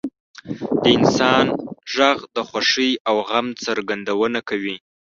•د 0.81 0.83
انسان 0.97 1.45
ږغ 1.93 2.17
د 2.35 2.37
خوښۍ 2.49 2.91
او 3.09 3.15
غم 3.29 3.47
څرګندونه 3.65 4.39
کوي. 4.49 4.75